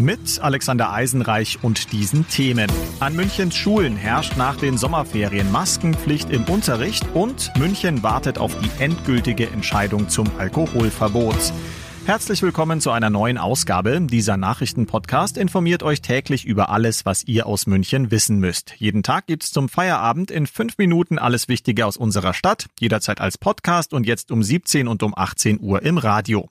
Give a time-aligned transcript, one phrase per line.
[0.00, 2.72] Mit Alexander Eisenreich und diesen Themen.
[3.00, 8.82] An Münchens Schulen herrscht nach den Sommerferien Maskenpflicht im Unterricht und München wartet auf die
[8.82, 11.52] endgültige Entscheidung zum Alkoholverbot.
[12.06, 14.00] Herzlich willkommen zu einer neuen Ausgabe.
[14.00, 18.74] Dieser Nachrichtenpodcast informiert euch täglich über alles, was ihr aus München wissen müsst.
[18.78, 23.36] Jeden Tag gibt's zum Feierabend in fünf Minuten alles Wichtige aus unserer Stadt, jederzeit als
[23.36, 26.48] Podcast und jetzt um 17 und um 18 Uhr im Radio.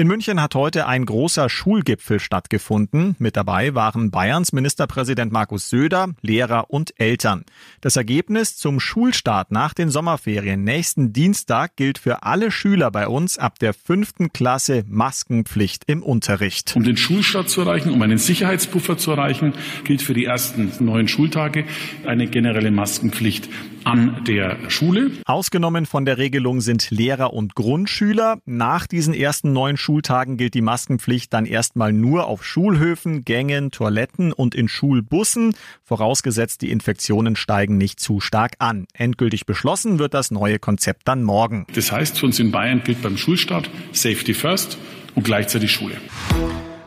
[0.00, 3.16] In München hat heute ein großer Schulgipfel stattgefunden.
[3.18, 7.44] Mit dabei waren Bayerns Ministerpräsident Markus Söder, Lehrer und Eltern.
[7.82, 13.36] Das Ergebnis zum Schulstart nach den Sommerferien nächsten Dienstag gilt für alle Schüler bei uns
[13.36, 16.74] ab der fünften Klasse Maskenpflicht im Unterricht.
[16.76, 19.52] Um den Schulstart zu erreichen, um einen Sicherheitspuffer zu erreichen,
[19.84, 21.66] gilt für die ersten neun Schultage
[22.06, 23.50] eine generelle Maskenpflicht
[23.84, 25.10] an der Schule.
[25.24, 28.38] Ausgenommen von der Regelung sind Lehrer und Grundschüler.
[28.44, 34.32] Nach diesen ersten neun Schultagen gilt die Maskenpflicht dann erstmal nur auf Schulhöfen, Gängen, Toiletten
[34.32, 38.86] und in Schulbussen, vorausgesetzt die Infektionen steigen nicht zu stark an.
[38.92, 41.66] Endgültig beschlossen wird das neue Konzept dann morgen.
[41.74, 44.78] Das heißt, für uns in Bayern gilt beim Schulstart Safety First
[45.14, 45.96] und gleichzeitig Schule.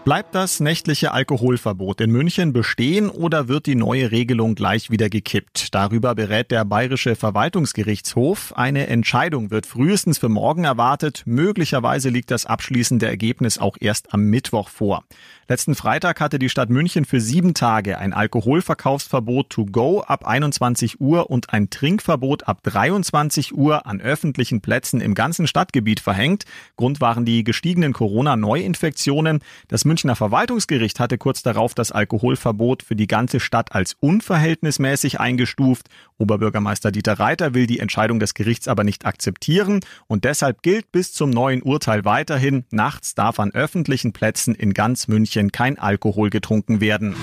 [0.06, 5.74] Bleibt das nächtliche Alkoholverbot in München bestehen oder wird die neue Regelung gleich wieder gekippt?
[5.74, 8.52] Darüber berät der Bayerische Verwaltungsgerichtshof.
[8.58, 11.24] Eine Entscheidung wird frühestens für morgen erwartet.
[11.26, 15.06] Möglicherweise liegt das abschließende Ergebnis auch erst am Mittwoch vor.
[15.48, 21.00] Letzten Freitag hatte die Stadt München für sieben Tage ein Alkoholverkaufsverbot to go ab 21
[21.00, 26.44] Uhr und ein Trinkverbot ab 23 Uhr an öffentlichen Plätzen im ganzen Stadtgebiet verhängt.
[26.76, 29.40] Grund waren die gestiegenen Corona-Neuinfektionen.
[29.68, 35.88] Das Münchner Verwaltungsgericht hatte kurz darauf das Alkoholverbot für die ganze Stadt als unverhältnismäßig eingestuft.
[36.18, 41.14] Oberbürgermeister Dieter Reiter will die Entscheidung des Gerichts aber nicht akzeptieren und deshalb gilt bis
[41.14, 46.82] zum neuen Urteil weiterhin, nachts darf an öffentlichen Plätzen in ganz München kein Alkohol getrunken
[46.82, 47.16] werden.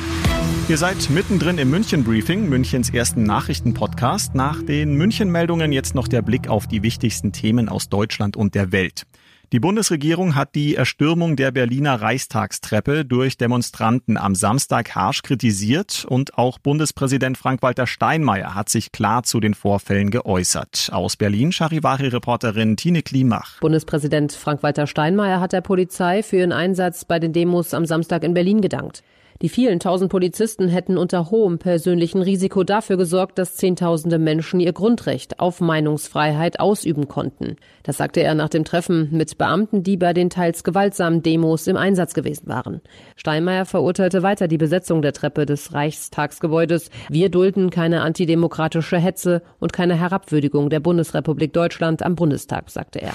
[0.69, 4.37] Ihr seid mittendrin im München Briefing, Münchens ersten Nachrichtenpodcast.
[4.37, 8.55] Nach den München Meldungen jetzt noch der Blick auf die wichtigsten Themen aus Deutschland und
[8.55, 9.07] der Welt.
[9.53, 16.39] Die Bundesregierung hat die Erstürmung der Berliner Reichstagstreppe durch Demonstranten am Samstag harsch kritisiert und
[16.39, 20.91] auch Bundespräsident Frank-Walter Steinmeier hat sich klar zu den Vorfällen geäußert.
[20.93, 23.59] Aus Berlin Charivari-Reporterin Tine Klimach.
[23.59, 28.35] Bundespräsident Frank-Walter Steinmeier hat der Polizei für ihren Einsatz bei den Demos am Samstag in
[28.35, 29.03] Berlin gedankt.
[29.43, 34.75] Die vielen tausend Polizisten hätten unter hohem persönlichen Risiko dafür gesorgt, dass Zehntausende Menschen ihr
[34.75, 37.57] Grundrecht auf Meinungsfreiheit ausüben konnten.
[37.83, 41.79] Das sagte er nach dem Treffen mit Beamten, die bei den teils gewaltsamen Demos im
[41.79, 42.83] Einsatz gewesen waren.
[43.17, 46.91] Steinmeier verurteilte weiter die Besetzung der Treppe des Reichstagsgebäudes.
[47.09, 53.15] Wir dulden keine antidemokratische Hetze und keine Herabwürdigung der Bundesrepublik Deutschland am Bundestag, sagte er.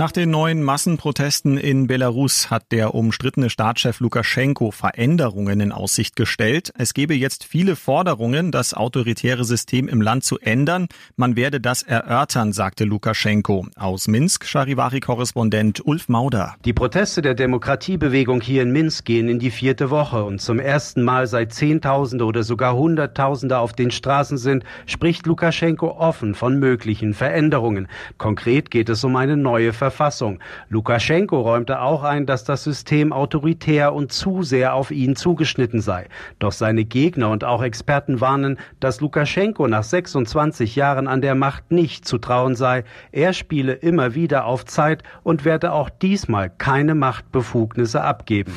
[0.00, 6.72] Nach den neuen Massenprotesten in Belarus hat der umstrittene Staatschef Lukaschenko Veränderungen in Aussicht gestellt.
[6.78, 10.86] Es gebe jetzt viele Forderungen, das autoritäre System im Land zu ändern.
[11.16, 13.66] Man werde das erörtern, sagte Lukaschenko.
[13.76, 16.54] Aus Minsk, Charivari-Korrespondent Ulf Mauder.
[16.64, 21.02] Die Proteste der Demokratiebewegung hier in Minsk gehen in die vierte Woche und zum ersten
[21.02, 27.12] Mal seit Zehntausende oder sogar Hunderttausende auf den Straßen sind, spricht Lukaschenko offen von möglichen
[27.12, 27.86] Veränderungen.
[28.16, 30.38] Konkret geht es um eine neue Verfassung.
[30.68, 36.06] Lukaschenko räumte auch ein, dass das System autoritär und zu sehr auf ihn zugeschnitten sei.
[36.38, 41.72] Doch seine Gegner und auch Experten warnen, dass Lukaschenko nach 26 Jahren an der Macht
[41.72, 42.84] nicht zu trauen sei.
[43.10, 48.54] Er spiele immer wieder auf Zeit und werde auch diesmal keine Machtbefugnisse abgeben.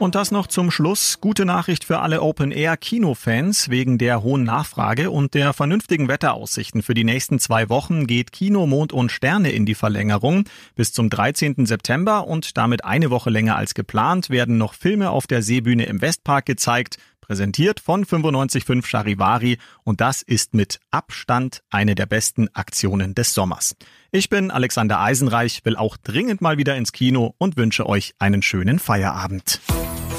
[0.00, 1.20] Und das noch zum Schluss.
[1.20, 3.68] Gute Nachricht für alle Open-Air-Kinofans.
[3.68, 8.66] Wegen der hohen Nachfrage und der vernünftigen Wetteraussichten für die nächsten zwei Wochen geht Kino,
[8.66, 10.44] Mond und Sterne in die Verlängerung.
[10.74, 11.66] Bis zum 13.
[11.66, 16.00] September und damit eine Woche länger als geplant werden noch Filme auf der Seebühne im
[16.00, 16.96] Westpark gezeigt
[17.30, 23.76] präsentiert von 955 Charivari und das ist mit Abstand eine der besten Aktionen des Sommers.
[24.10, 28.42] Ich bin Alexander Eisenreich, will auch dringend mal wieder ins Kino und wünsche euch einen
[28.42, 29.60] schönen Feierabend.